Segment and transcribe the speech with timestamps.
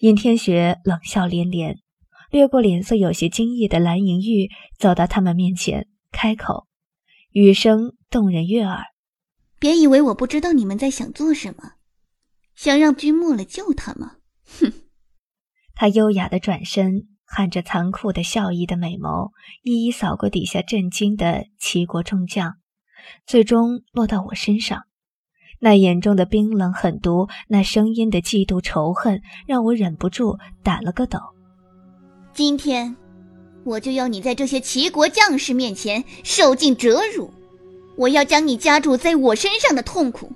[0.00, 1.78] 尹天雪冷笑连连，
[2.30, 6.66] 掠过脸色有些惊异的蓝莹玉，走到他们面前，开口，
[7.32, 8.82] 语声动人悦耳
[9.60, 11.72] ：“别以为我不知道你们在想做什么，
[12.54, 14.16] 想让君莫了救他吗？
[14.58, 14.72] 哼！”
[15.76, 19.32] 他优雅的转身，含着残酷的笑意的美眸，
[19.62, 22.54] 一一扫过底下震惊的齐国众将，
[23.26, 24.84] 最终落到我身上。
[25.62, 31.18] 那眼中的冰冷狠毒，那声音的嫉妒仇恨，让我忍不住打了个抖。
[32.32, 32.96] 今天，
[33.64, 37.30] 我就要你在这些齐国将士面前受尽折辱，
[37.94, 40.32] 我要将你加注在我身上的痛苦，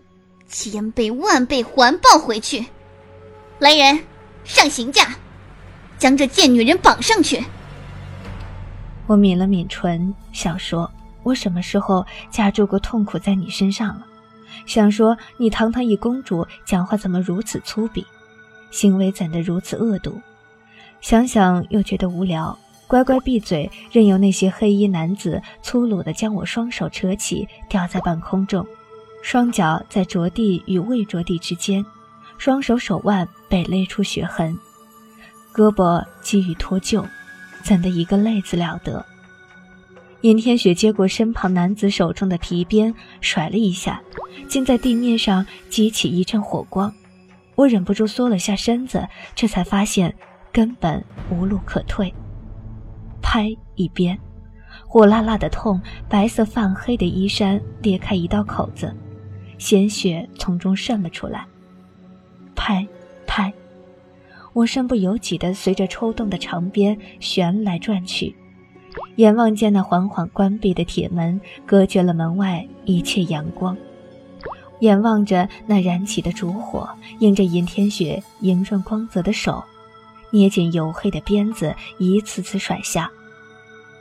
[0.47, 2.62] 千倍万倍还报回去。
[3.59, 3.98] 来人，
[4.45, 5.17] 上刑架，
[5.97, 7.43] 将这贱女人绑上去。
[9.06, 10.91] 我抿了抿唇，想说：
[11.23, 14.06] 我什么时候加注过痛苦在你身上了？
[14.67, 18.05] 想说你堂堂一公主，讲话怎么如此粗鄙，
[18.71, 20.21] 行为怎的如此恶毒？
[21.01, 28.67] 想想又觉得无聊，乖乖闭嘴，任由那些黑衣男子粗鲁地将我双手扯起，吊在半空中，
[29.23, 31.84] 双脚在着地与未着地之间，
[32.39, 34.59] 双手手腕被勒出血痕，
[35.55, 37.05] 胳膊急于脱臼，
[37.62, 39.05] 怎的一个累字了得？
[40.25, 44.00] 尹天雪接过身旁男子手中的皮鞭，甩了一下，
[44.48, 46.91] 竟在地面上激起一阵火光。
[47.56, 50.14] 我忍不住缩了下身子，这才发现
[50.50, 52.11] 根本无路可退。
[53.20, 54.19] 拍一鞭，
[54.86, 58.97] 火辣辣的痛，白色泛黑的衣衫裂开一道口子，
[59.59, 61.44] 鲜血从中渗了出来。
[62.55, 62.86] 拍，
[63.27, 63.53] 拍，
[64.55, 68.34] 我身不由己地随着抽动的长鞭旋来转去。
[69.17, 73.77] 眼望见那缓缓关闭的铁门，隔绝了门外一切阳光；
[74.81, 76.89] 眼望着那燃起的烛火，
[77.20, 79.62] 映着尹天雪莹润光泽的手，
[80.31, 83.06] 捏紧黝黑的鞭子，一次次甩下；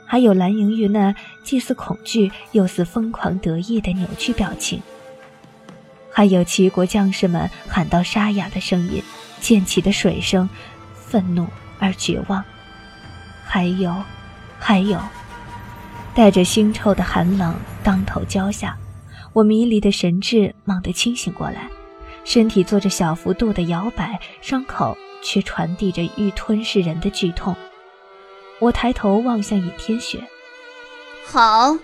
[0.07, 4.79] 还有蓝莹玉那既似恐惧又似疯狂得意的扭曲表情；
[6.11, 9.03] 还有齐国将士们喊到沙哑的声音，
[9.39, 10.49] 溅起的水声，
[10.95, 11.45] 愤怒
[11.77, 12.41] 而绝望；
[13.45, 13.93] 还有。
[14.65, 14.97] 还有，
[16.15, 17.53] 带着腥臭的寒冷
[17.83, 18.77] 当头浇下，
[19.33, 21.67] 我迷离的神智猛地清醒过来，
[22.23, 27.53] 身体做着小幅度的摇摆，伤口却传递着欲吞噬人的剧痛。
[28.59, 30.23] 我抬头望向尹天雪，
[31.25, 31.77] 好，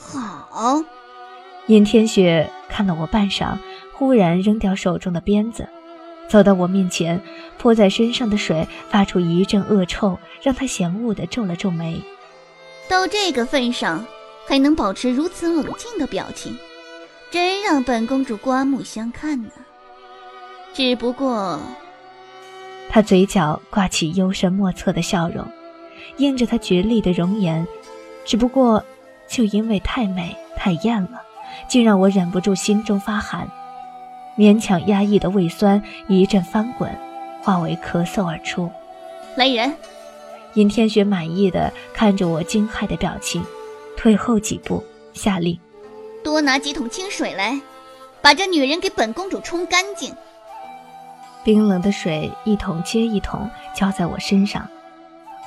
[0.00, 0.82] 好。
[1.68, 3.56] 尹天雪看了我半晌，
[3.92, 5.68] 忽然扔掉手中的鞭子，
[6.28, 7.22] 走到我面前，
[7.58, 12.02] 泼在身上的水发出一阵恶臭，让他嫌恶的皱了皱眉。
[12.88, 14.04] 到这个份上，
[14.46, 16.56] 还能保持如此冷静的表情，
[17.30, 19.50] 真让本公主刮目相看呢。
[20.72, 21.58] 只不过，
[22.90, 25.46] 她嘴角挂起幽深莫测的笑容，
[26.18, 27.66] 映着她绝丽的容颜。
[28.24, 28.84] 只不过，
[29.26, 31.22] 就因为太美太艳了，
[31.68, 33.48] 竟让我忍不住心中发寒，
[34.36, 36.90] 勉强压抑的胃酸一阵翻滚，
[37.42, 38.70] 化为咳嗽而出。
[39.36, 39.74] 来人！
[40.54, 43.44] 尹天雪满意的看着我惊骇的表情，
[43.96, 44.82] 退后几步，
[45.12, 45.58] 下令
[46.22, 47.60] ：“多拿几桶清水来，
[48.22, 50.14] 把这女人给本公主冲干净。”
[51.44, 54.68] 冰冷的水一桶接一桶浇在我身上，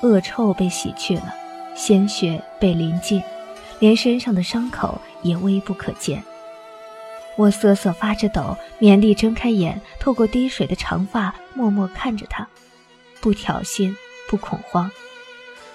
[0.04, 1.34] 恶臭被洗去了，
[1.76, 3.24] 鲜血被淋尽，
[3.80, 6.22] 连身上的伤口也微不可见。
[7.36, 12.48] 我瑟瑟发着抖，勉力睁开眼，透过滴水的长发，默默看着他，
[13.22, 13.96] 不挑衅。
[14.28, 14.90] 不恐慌，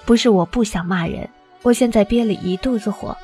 [0.05, 1.29] 不是我不想骂人，
[1.63, 3.17] 我现在憋了一肚子火。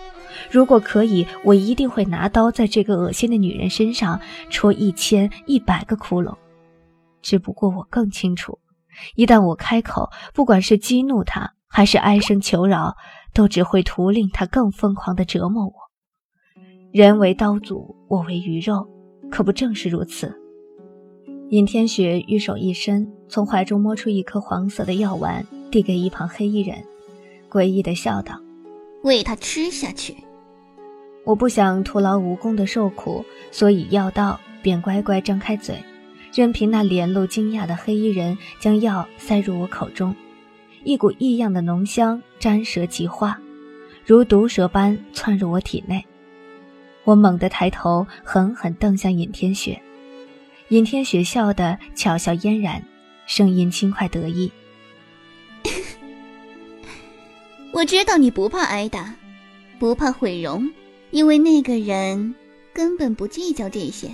[0.51, 6.35] 如果可以，我一定会拿刀在这个恶心的女人身上戳一千一百个窟窿。
[7.21, 8.59] 只不过我更清楚，
[9.17, 12.95] 一旦我开口，不管是激怒她，还是哀声求饶，
[13.35, 15.73] 都只会徒令她更疯狂地折磨我。
[16.93, 18.87] 人为刀俎，我为鱼肉，
[19.31, 20.35] 可不正是如此？
[21.51, 26.77] 尹天雪玉手一伸，从怀中摸出一颗黄色的药丸，递给一旁黑衣人，
[27.49, 28.39] 诡异的笑道
[29.03, 30.15] ：“喂他吃下去。”
[31.25, 35.83] 我不想徒劳无功的受苦，所以药到，便乖乖张开嘴，
[36.35, 40.15] 任凭那脸露惊讶的黑衣人将药塞入我口中。
[40.85, 43.41] 一股异样的浓香沾舌即化，
[44.05, 46.05] 如毒蛇般窜入我体内。
[47.05, 49.81] 我猛地抬头，狠狠瞪向尹天雪。
[50.71, 52.83] 尹天雪笑得巧笑嫣然，
[53.27, 54.53] 声音轻快得意
[57.73, 59.15] ：“我知道你不怕挨打，
[59.79, 60.71] 不怕毁容，
[61.11, 62.35] 因为那个人
[62.75, 64.11] 根本不计较这些。”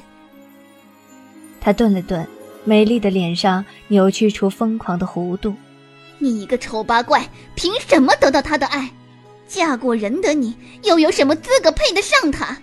[1.60, 2.24] 他顿了顿，
[2.64, 5.56] 美丽的脸上扭曲出疯狂的弧度。
[6.20, 8.88] 你一个丑八怪，凭什么得到他的爱？
[9.48, 10.54] 嫁过人的你，
[10.84, 12.56] 又有什么资格配得上他？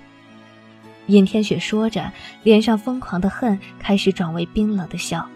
[1.12, 2.12] 尹天雪说着，
[2.44, 5.28] 脸上疯狂的恨开始转为冰冷的笑。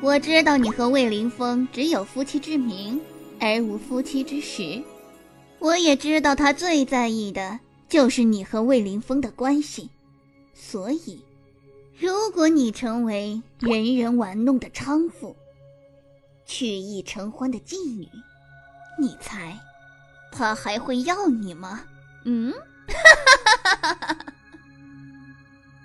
[0.00, 3.00] 我知道你和魏凌风只有夫妻之名，
[3.40, 4.82] 而无夫妻之实。
[5.60, 9.88] 我也知道他最在意的就是你和魏凌风的关系。
[10.52, 11.24] 所以，
[11.98, 15.36] 如果你成为人人玩弄的娼妇，
[16.44, 18.08] 曲意成欢的妓女，
[19.00, 19.56] 你猜
[20.32, 21.82] 他还会要你吗？
[22.24, 22.52] 嗯？
[22.86, 22.94] 哈
[23.64, 24.33] 哈哈哈哈哈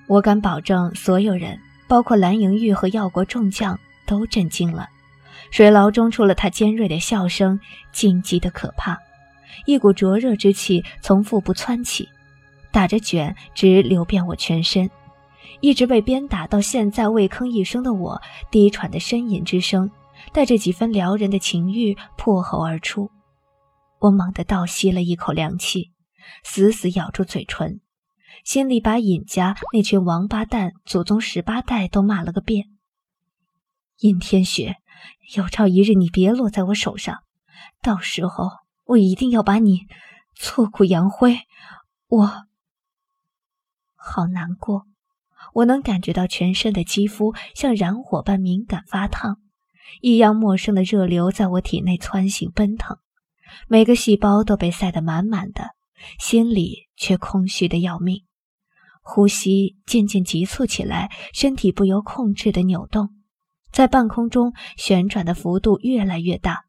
[0.09, 4.89] 我敢保证，所有人，包括蓝莹玉和药国众将，都震惊了。
[5.51, 7.59] 水牢中，除了他尖锐的笑声，
[7.91, 8.97] 荆棘的可怕，
[9.67, 12.09] 一股灼热之气从腹部窜起，
[12.71, 14.89] 打着卷，直流遍我全身。
[15.59, 18.19] 一直被鞭打到现在未吭一声的我，
[18.49, 19.91] 低喘的呻吟之声，
[20.33, 23.11] 带着几分撩人的情欲破喉而出。
[23.99, 25.91] 我猛地倒吸了一口凉气，
[26.43, 27.79] 死死咬住嘴唇。
[28.43, 32.65] 心里把尹家那群王八蛋祖宗十八代都骂了个遍。
[33.99, 34.77] 尹天雪，
[35.35, 37.23] 有朝一日你别落在我手上，
[37.81, 38.49] 到时候
[38.85, 39.87] 我一定要把你
[40.35, 41.39] 挫骨扬灰。
[42.07, 42.31] 我
[43.95, 44.85] 好难过，
[45.53, 49.37] 我能感觉到全身的肌肤像燃火般敏感发烫，
[50.01, 52.97] 异样陌生的热流在我体内窜行奔腾，
[53.67, 55.71] 每个细胞都被塞得满满的，
[56.17, 58.23] 心里却空虚的要命。
[59.11, 63.09] 呼吸渐渐急促起来，身体不由控制的扭动，
[63.71, 66.65] 在半空中旋转的幅度越来越大。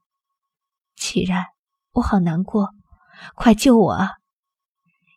[0.97, 1.45] 启然，
[1.93, 2.71] 我好难过，
[3.35, 4.13] 快救我啊！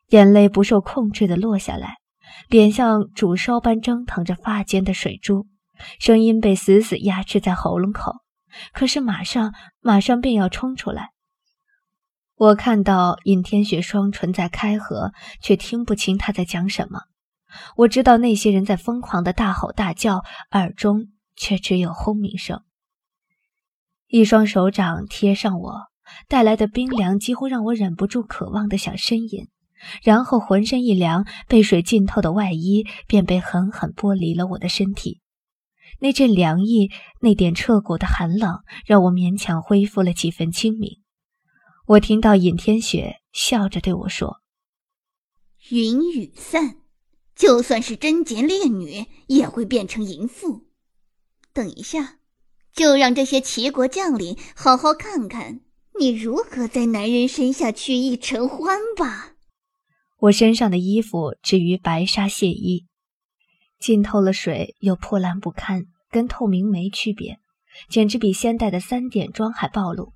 [0.10, 1.96] 眼泪不受控制的落下来，
[2.50, 5.48] 脸像煮烧般蒸腾着发间的水珠，
[6.00, 8.18] 声音被死死压制在喉咙口，
[8.74, 11.12] 可是马上马上便要冲出来。
[12.36, 17.04] 我看到尹天雪双唇在开合，却听不清他在讲什么。
[17.76, 22.64] 我知道那些人在疯狂的大吼大叫，耳中却只有轰鸣声。
[24.08, 25.88] 一双手掌贴上我，
[26.28, 29.48] 带来的冰凉几乎让我忍不住渴望的想呻吟，
[30.04, 35.22] 然后浑身一凉，被水浸透的外衣便被狠狠剥离了我的身体。
[36.00, 36.92] 那阵凉意，
[37.22, 41.00] 那点彻骨的寒冷，让我勉强恢复了几分清明。
[41.86, 44.42] 我听到尹天雪笑着对我说
[45.72, 46.78] ：“云雨散。”
[47.36, 50.66] 就算是贞洁烈女，也会变成淫妇。
[51.54, 52.20] 等一下，
[52.74, 55.62] 就让这些齐国将领好好看看
[56.00, 59.36] 你如何在男人身下去意成欢吧。
[60.20, 62.86] 我身上的衣服至于白纱亵衣，
[63.80, 67.40] 浸透了水又破烂不堪，跟透明没区别，
[67.90, 70.14] 简直比先代的三点装还暴露。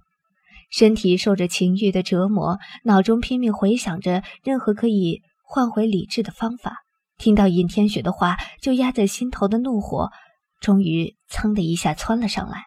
[0.69, 6.86] 身体受着情欲的折磨，脑中拼命回想着任何可以换回理智的方法。
[7.17, 10.11] 听到尹天雪的话，就压在心头的怒火，
[10.59, 12.65] 终于噌的一下窜了上来。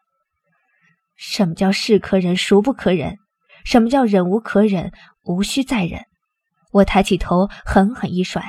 [1.16, 3.16] 什么叫是可忍，孰不可忍？
[3.64, 4.92] 什么叫忍无可忍，
[5.22, 6.02] 无需再忍？
[6.72, 8.42] 我抬起头，狠狠一甩，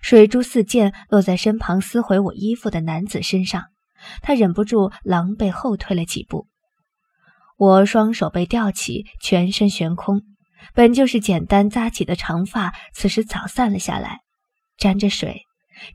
[0.00, 3.64] 水珠似箭落在身旁撕毁我衣服的男子身上。
[4.22, 6.46] 他忍不住狼狈后退了几步。
[7.56, 10.22] 我双手被吊起，全身悬空，
[10.74, 14.20] 本就是简单扎起的长发，此时早散了下来。
[14.78, 15.46] 沾着水，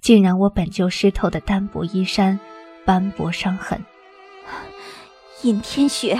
[0.02, 2.40] 竟让我本就湿透的单薄衣衫
[2.86, 3.84] 斑驳伤痕。
[5.44, 6.20] 尹天雪，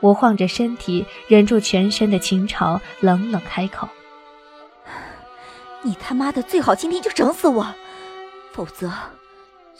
[0.00, 3.88] 我晃着身体，忍住全身的情潮，冷冷开口
[5.82, 7.74] ：“你他妈的最好今天就整死我，
[8.52, 8.92] 否则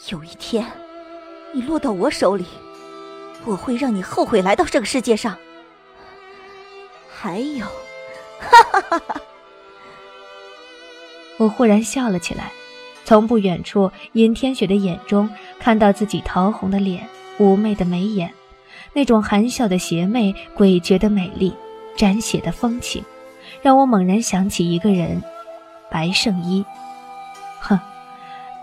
[0.09, 0.65] 有一天
[1.53, 2.45] 你落到我手里，
[3.45, 5.37] 我会让你后悔来到这个世界上。
[7.09, 7.65] 还有，
[8.39, 9.21] 哈哈哈哈！”
[11.39, 12.51] 我忽然笑了起来，
[13.05, 18.29] 从不远处尹天雪的眼中看到自己桃红的脸、妩媚的眉眼，
[18.91, 21.53] 那种含笑的邪魅、诡谲的美丽、
[21.95, 23.01] 沾血的风情，
[23.61, 25.23] 让我猛然想起一个人——
[25.89, 26.65] 白圣依。
[27.61, 27.79] 哼，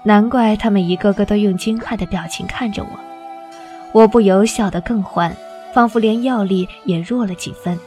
[0.04, 2.90] 难怪他们一个个都用惊骇的表情看着我，
[4.02, 5.34] 我不由笑得更欢，
[5.72, 7.78] 仿佛连药力也弱了几分。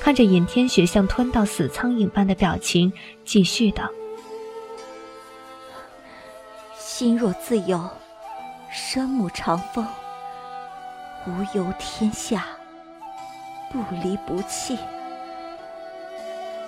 [0.00, 2.92] 看着尹天雪像吞到死苍蝇般的表情，
[3.24, 3.88] 继续道。
[7.02, 7.90] 心若自由，
[8.70, 9.84] 身目长风，
[11.26, 12.46] 无忧天下，
[13.72, 14.78] 不离不弃。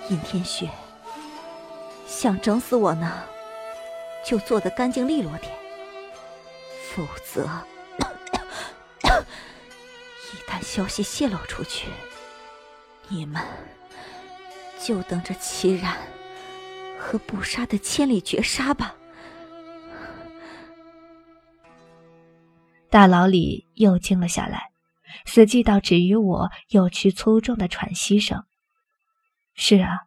[0.09, 0.69] 尹天雪，
[2.05, 3.23] 想整死我呢，
[4.25, 5.53] 就做得干净利落点；
[6.93, 7.47] 否则，
[10.33, 11.87] 一旦消息泄露出去，
[13.07, 13.41] 你们
[14.83, 15.95] 就等着齐然
[16.99, 18.95] 和不杀的千里绝杀吧。
[22.95, 24.69] 大牢里又静了下来，
[25.25, 28.45] 死寂到只余我有曲粗重的喘息声。
[29.53, 29.97] 是啊，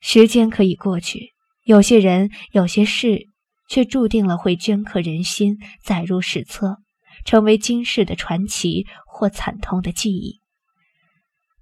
[0.00, 1.32] 时间可以过去，
[1.64, 3.26] 有些人，有些事，
[3.68, 6.76] 却注定了会镌刻人心，载入史册，
[7.24, 10.38] 成为今世的传奇或惨痛的记忆。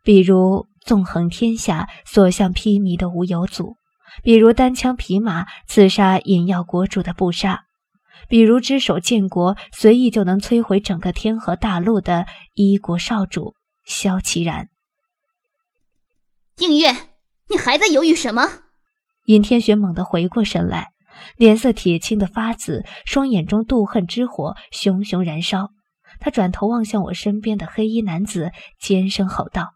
[0.04, 3.78] 比如纵横天下、所向披靡的吴有祖，
[4.22, 7.64] 比如单枪匹马刺杀引药国主的布杀。
[8.28, 14.68] 比如只手建国，随意就能摧毁整个天河大陆的一国少主萧其然。
[16.58, 16.94] 映月，
[17.48, 18.42] 你还在犹豫什么？
[19.26, 20.88] 尹天雪猛地回过神来，
[21.36, 25.70] 脸色铁青的发紫，双眼中妒恨之火熊熊燃烧。
[26.18, 29.72] 他转头望向我身边的黑衣男子，尖声吼道：“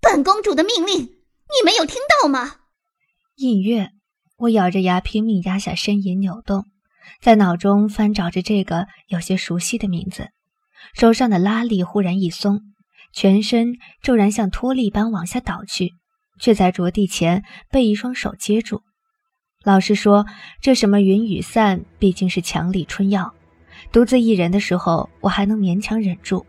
[0.00, 2.56] 本公主的命令，你没有听到吗？”
[3.36, 3.90] 映月，
[4.36, 6.66] 我咬着牙，拼命压下呻吟，扭动。
[7.20, 10.28] 在脑中翻找着这个有些熟悉的名字，
[10.94, 12.60] 手上的拉力忽然一松，
[13.12, 15.92] 全身骤然像脱力般往下倒去，
[16.40, 18.82] 却在着地前被一双手接住。
[19.64, 20.26] 老实说，
[20.60, 23.32] 这什么云雨散毕竟是强力春药，
[23.92, 26.44] 独自一人的时候我还能勉强忍住，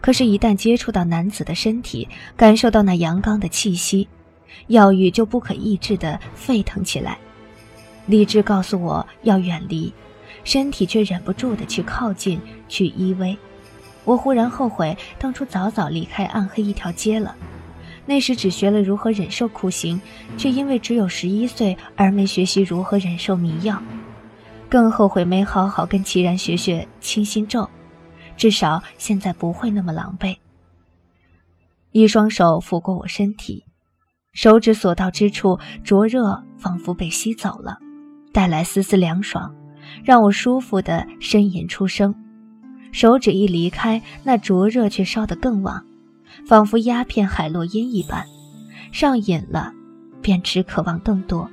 [0.00, 4.08] 可是，一旦接触到男子的身体，感受到那阳刚的气息，
[4.66, 7.18] 药欲就不可抑制地沸腾起来。
[8.08, 9.92] 理智告诉我要远离，
[10.42, 13.36] 身体却忍不住的去靠近，去依偎。
[14.04, 17.36] 我忽然后悔当初早早离开暗黑一条街了。
[18.06, 20.00] 那时只学了如何忍受酷刑，
[20.38, 23.80] 却因为只有十一岁而没学习如何忍受迷药。
[24.70, 27.68] 更后悔没好好跟齐然学学清心咒，
[28.34, 30.36] 至少现在不会那么狼狈。
[31.92, 33.66] 一双手抚过我身体，
[34.32, 37.78] 手指所到之处灼热，仿佛被吸走了。
[38.38, 39.52] 带来丝丝凉爽，
[40.04, 42.14] 让我舒服的呻吟出声。
[42.92, 45.84] 手指一离开，那灼热却烧得更旺，
[46.46, 48.24] 仿佛鸦片海洛因一般。
[48.92, 49.72] 上瘾了，
[50.22, 51.50] 便只渴望更多。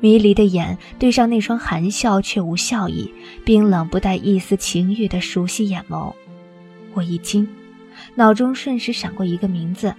[0.00, 3.08] 迷离的眼对上那双含笑却无笑意、
[3.44, 6.12] 冰冷不带一丝情欲的熟悉眼眸，
[6.94, 7.46] 我一惊，
[8.16, 9.94] 脑中瞬时闪过一个名字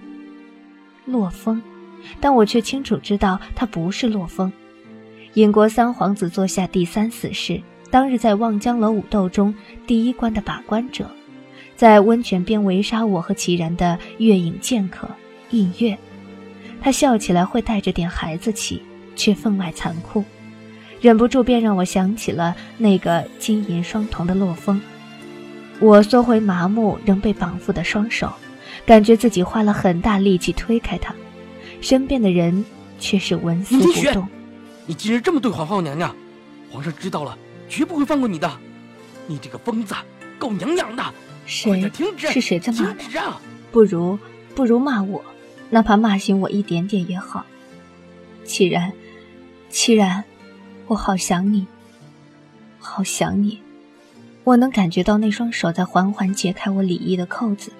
[1.06, 1.62] ——洛风，
[2.20, 4.52] 但我却清楚知道他不是洛风。
[5.36, 9.54] 尹国三皇子座下第三死士，当日在望江楼武斗中
[9.86, 11.10] 第一关的把关者，
[11.76, 15.06] 在温泉边围杀我和齐然的月影剑客
[15.50, 15.98] 印月。
[16.80, 18.80] 他笑起来会带着点孩子气，
[19.14, 20.24] 却分外残酷，
[21.02, 24.80] 忍不住便让我想起了那个金银双瞳的洛风。
[25.80, 28.32] 我缩回麻木仍被绑缚的双手，
[28.86, 31.14] 感觉自己花了很大力气推开他，
[31.82, 32.64] 身边的人
[32.98, 34.26] 却是纹丝不动。
[34.86, 36.14] 你竟然这么对皇后娘娘，
[36.70, 37.36] 皇上知道了
[37.68, 38.50] 绝不会放过你的。
[39.26, 39.94] 你这个疯子，
[40.38, 41.02] 狗娘养的！
[41.46, 41.90] 谁？
[41.90, 42.28] 停止！
[42.28, 43.40] 是谁在骂停止啊！
[43.72, 44.16] 不如
[44.54, 45.24] 不如骂我，
[45.70, 47.44] 哪怕骂醒我一点点也好。
[48.44, 48.92] 凄然，
[49.70, 50.22] 凄然，
[50.86, 51.66] 我好想你，
[52.78, 53.60] 好想你。
[54.44, 57.72] 我能感觉到那双手在缓缓解开我礼衣的扣子，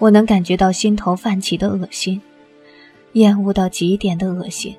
[0.00, 2.20] 我能感觉到心头泛起的恶心，
[3.12, 4.76] 厌恶到极点的恶心。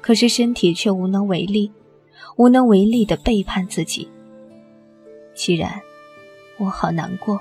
[0.00, 1.70] 可是身体却无能为力，
[2.36, 4.08] 无能为力的背叛自己。
[5.34, 5.80] 既然，
[6.58, 7.40] 我好难过，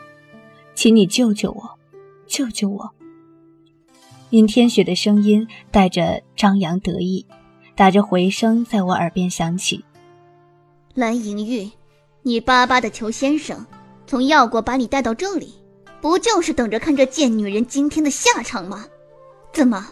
[0.75, 1.79] 请你救救我，
[2.27, 2.91] 救救我。
[4.31, 7.25] 尹天雪的声音带着张扬得意，
[7.75, 9.85] 打着回声在我耳边响起
[10.93, 11.71] ：“蓝莹玉，
[12.23, 13.65] 你巴巴的求先生
[14.05, 15.53] 从药国把你带到这里，
[16.01, 18.85] 不就是等着看这贱女人今天的下场吗？
[19.53, 19.87] 怎么，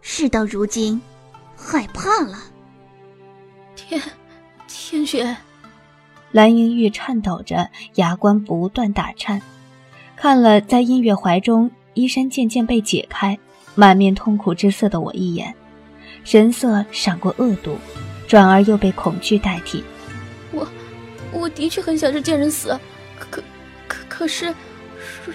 [0.00, 1.00] 事到如今？”
[1.56, 2.38] 害怕了，
[3.74, 4.00] 天，
[4.68, 5.36] 天雪，
[6.30, 9.40] 蓝莹玉颤抖着，牙关不断打颤，
[10.14, 13.38] 看了在音乐怀中衣衫渐渐被解开、
[13.74, 15.54] 满面痛苦之色的我一眼，
[16.24, 17.76] 神色闪过恶毒，
[18.28, 19.82] 转而又被恐惧代替。
[20.52, 20.68] 我，
[21.32, 22.78] 我的确很想这贱人死，
[23.18, 23.42] 可，
[23.88, 24.54] 可可是，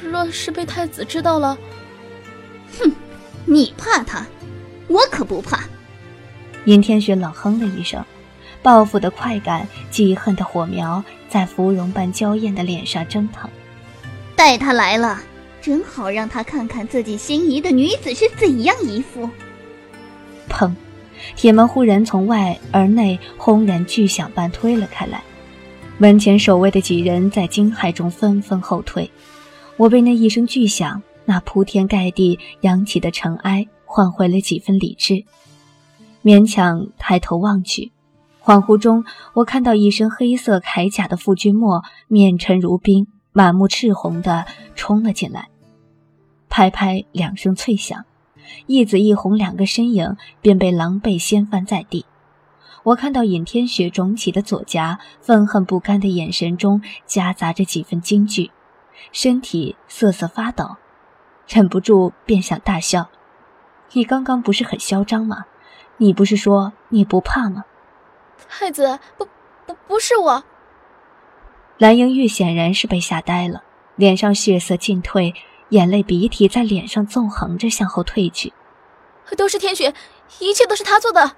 [0.03, 1.57] 若是被太子知道了，
[2.79, 2.91] 哼，
[3.45, 4.25] 你怕他，
[4.87, 5.63] 我可不怕。
[6.65, 8.03] 尹天雪冷哼了一声，
[8.61, 13.49] 报复的快感、记恨的火苗在芙蓉般娇艳的脸上蒸腾。
[14.35, 15.19] 带他来了，
[15.61, 19.29] 正好让他看看自己心仪的女子是怎样一副。
[20.49, 20.71] 砰！
[21.35, 25.21] 铁门忽然从外而内轰然巨响般推了开来，
[25.99, 29.09] 门前守卫的几人在惊骇中纷纷后退，
[29.77, 35.23] 我被那一声巨响，那铺天盖地扬起的尘埃换回了几分理智，
[36.23, 37.91] 勉强抬头望去，
[38.43, 45.49] 恍惚中我看到一身黑色铠甲的傅君莫面沉如冰，满目赤红的冲了进来，
[46.47, 48.05] 拍拍两声脆响，
[48.67, 52.05] 一紫一红两个身影便被狼狈掀翻在地。
[52.83, 58.51] 我看到尹天雪肿起的左颊，愤恨不甘的眼神中夹杂着几分惊惧，
[59.11, 60.77] 身体瑟瑟发抖，
[61.47, 63.09] 忍不住便想大笑。
[63.93, 65.45] 你刚刚不是很嚣张吗？
[66.01, 67.63] 你不是说你不怕吗？
[68.49, 69.27] 太子，不
[69.67, 70.43] 不不是我。
[71.77, 73.61] 蓝莹玉显然是被吓呆了，
[73.97, 75.35] 脸上血色尽退，
[75.69, 78.51] 眼泪鼻涕在脸上纵横着向后退去。
[79.37, 79.93] 都是天雪，
[80.39, 81.33] 一切都是他做的。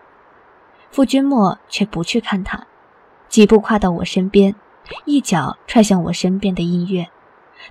[0.91, 2.65] 傅君莫却不去看他，
[3.27, 4.55] 几步跨到我身边，
[5.03, 7.09] 一脚踹向我身边的音乐。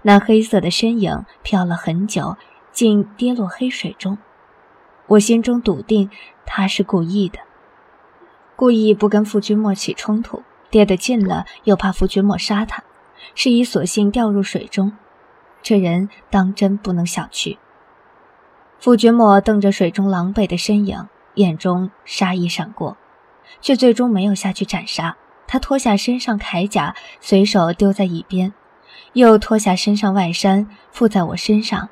[0.03, 2.37] 那黑色的身影飘了很久，
[2.71, 4.19] 竟跌落黑水中。
[5.07, 6.11] 我心中笃定
[6.47, 7.39] 他是故意的，
[8.57, 12.83] 故意不跟傅君莫起冲突，跌得近了又怕傅君莫杀他，
[13.35, 14.97] 是以索性掉入水中。
[15.63, 17.59] 这人当真不能小觑。
[18.79, 22.97] 傅君莫瞪着水中狼狈的身影，眼中杀意闪过。
[23.61, 25.17] 却最终没有下去斩杀。
[25.47, 28.55] 他脱下身上铠甲，随手丢在一边，
[29.13, 31.91] 又脱下身上外衫附在我身上，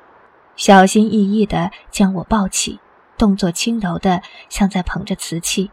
[0.55, 2.79] 小心翼翼地将我抱起，
[3.21, 5.69] 动作轻柔的像在捧着瓷器。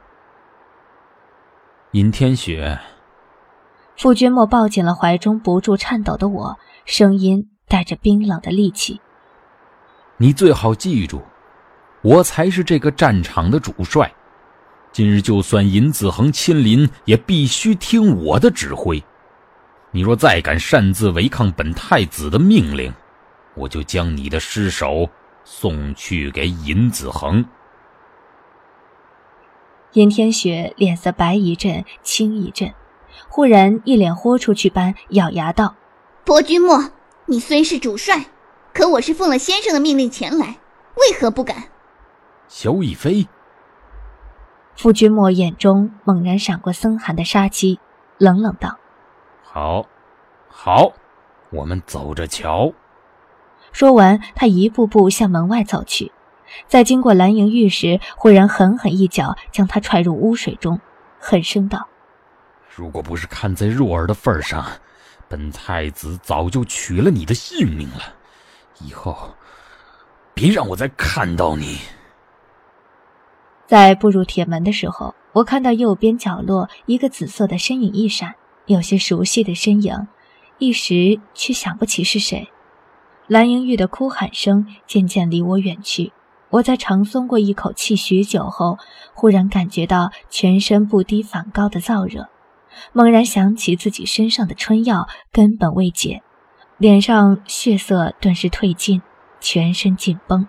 [1.92, 2.78] 尹天雪，
[3.96, 9.00] 傅君莫抱紧了怀中不住颤抖的我，声音带着冰冷的戾气
[10.18, 11.22] ：“你最好记住，
[12.02, 14.12] 我才是这个战场的主帅。”
[14.92, 19.02] 今日就算尹子恒亲临，也必须听我的指挥。
[19.90, 22.92] 你若再敢擅自违抗本太子的命令，
[23.54, 25.08] 我就将你的尸首
[25.50, 27.46] 送去给尹子恒。
[29.94, 32.74] 尹天雪脸色白一阵，青一阵，
[33.30, 35.74] 忽然一脸豁出去般咬牙道
[36.22, 36.90] ：“薄君莫，
[37.24, 38.26] 你虽是主帅，
[38.74, 40.58] 可我是奉了先生的命令前来，
[40.96, 41.64] 为何不敢？”
[42.46, 43.26] 萧逸飞。
[44.76, 47.80] 傅君莫眼中猛然闪过森寒的杀机，
[48.18, 48.78] 冷冷道
[49.42, 49.86] ：“好，
[50.50, 50.92] 好，
[51.50, 52.70] 我们走着瞧。”
[53.72, 56.12] 说完，他一步步向门外走去，
[56.66, 60.80] 在经过蓝莹玉时，忽然狠狠一脚将她踹入污水中，
[61.18, 61.88] 狠声道
[62.74, 64.64] ：“如果不是看在若儿的份上，
[65.28, 68.14] 本太子早就取了你的性命了。
[68.80, 69.34] 以后，
[70.34, 71.78] 别让我再看到你。”
[73.66, 80.08] 在步入铁门的时候，我看到右边角落一个紫色的身影一闪，有些熟悉的身影，
[80.56, 82.50] 一时却想不起是谁。
[83.28, 86.12] 蓝莹玉的哭喊声渐渐离我远去，
[86.50, 88.78] 我在长松过一口气许久后，
[89.14, 92.28] 忽然感觉到全身不低反高的燥热，
[92.92, 96.22] 猛然想起自己身上的春药根本未解，
[96.78, 99.02] 脸上血色顿时褪尽，
[99.40, 100.48] 全身紧绷。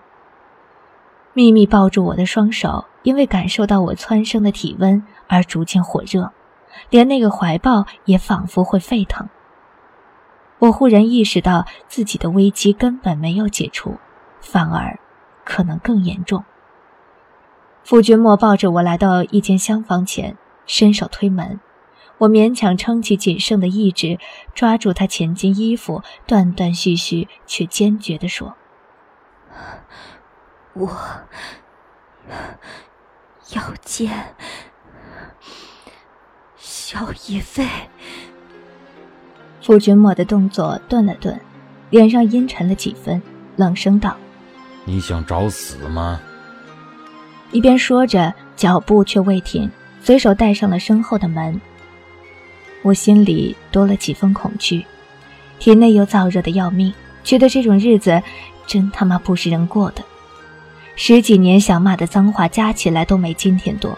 [1.34, 2.86] 秘密抱住我的双手。
[3.02, 6.34] 因为感受到我蹿升的体温而逐渐火热，
[6.90, 9.30] 连那个怀抱也仿佛会沸腾。
[10.60, 13.98] 我忽然意识到自己的危机根本没有解除，
[14.42, 15.00] 反而
[15.44, 16.44] 可能更严重。
[17.84, 21.60] 傅君莫抱着我来到一间厢房前，伸手推门，
[22.20, 24.20] 我勉强撑起仅剩的意志，
[24.54, 28.56] 抓住他前襟衣服，断断续续却坚决地说
[30.76, 30.90] ：“我。”
[33.56, 34.36] 要见
[36.56, 37.66] 萧逸飞。
[39.62, 41.40] 傅君莫的动作顿了顿，
[41.90, 43.22] 脸上阴沉了几分，
[43.56, 44.16] 冷声道
[44.86, 46.20] ：“你想找死吗？”
[47.52, 49.70] 一边说着，脚步却未停，
[50.02, 51.60] 随手带上了身后的门。
[52.82, 54.86] 我心里多了几分恐惧，
[55.60, 56.94] 体内又燥热的要命，
[57.24, 58.22] 觉得这种日子
[58.66, 60.04] 真他妈不是人过的。
[60.96, 63.98] 十几年想骂的脏话加起来都没今天多，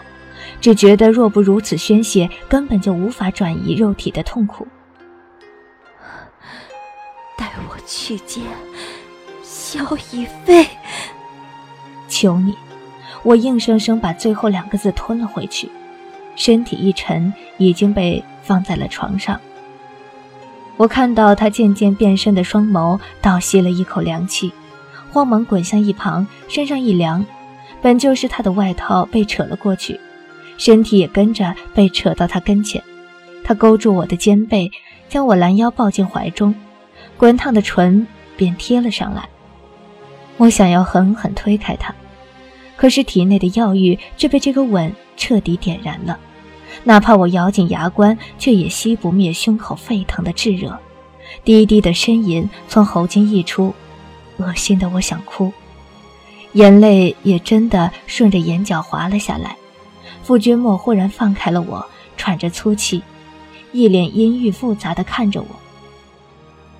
[0.60, 4.66] 只觉得若不如此宣泄，根本就无法转移肉体的痛苦。
[7.86, 8.42] 去见
[9.42, 10.66] 萧逸飞，
[12.08, 12.54] 求你！
[13.22, 15.70] 我硬生生把最后两个字吞了回去，
[16.36, 19.40] 身体一沉，已经被放在了床上。
[20.76, 24.52] 我看到他渐渐变深的双眸，倒吸了一口凉气。
[25.12, 27.24] 慌忙滚向一旁，身上一凉，
[27.82, 30.00] 本就是他的外套被扯了过去，
[30.56, 32.82] 身体也跟着被扯到他跟前。
[33.44, 34.70] 他勾住我的肩背，
[35.08, 36.54] 将我拦腰抱进怀中，
[37.16, 39.28] 滚烫的唇便贴了上来。
[40.38, 41.94] 我想要狠狠推开他，
[42.76, 46.18] 可是体内的药欲却被这个吻彻底点燃了，
[46.84, 50.76] 哪怕我咬紧牙关，却也熄不灭胸口沸腾的炙热。
[51.44, 53.74] 低低的呻吟从喉间溢出，
[54.38, 55.52] 恶心的我想哭，
[56.54, 59.56] 眼泪也真的顺着眼角滑了下来。
[60.22, 63.02] 傅君莫忽然放开了我，喘着粗气，
[63.72, 65.48] 一脸阴郁复杂的看着我。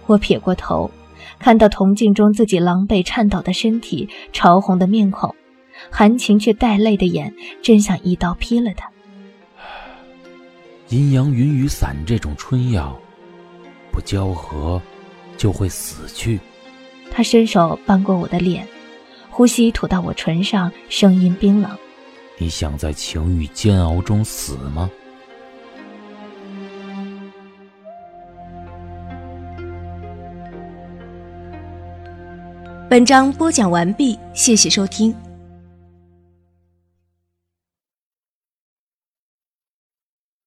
[0.07, 0.91] 我撇过头，
[1.39, 5.35] 看到铜镜中自己狼狈颤抖的身体、潮红的面孔、
[5.91, 8.91] 含情却带泪的眼，真想一刀劈了他。
[10.89, 12.99] 阴阳云雨散这种春药。
[13.91, 14.81] 不交合，
[15.37, 16.41] 就会死去。
[17.11, 18.67] 他伸手扳过我的脸，
[19.31, 21.71] 呼吸吐到我唇上，声音冰冷
[22.39, 24.91] ：“你想在情欲煎熬中死吗？”
[32.93, 35.15] 本章播讲完毕，谢谢收听。